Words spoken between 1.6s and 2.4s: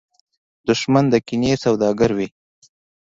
سوداګر وي